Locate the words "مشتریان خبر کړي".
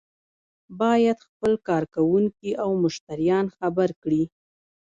2.83-4.23